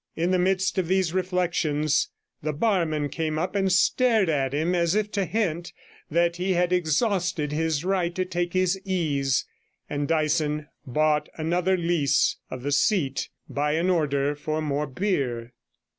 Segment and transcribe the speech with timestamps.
[0.15, 2.09] In the midst of these reflections
[2.41, 5.73] the barman came up and stared at him as if to hint
[6.09, 9.45] that he had exhausted his right to take his ease,
[9.87, 15.53] and Dyson bought another lease of the 129 seat by an order for more beer.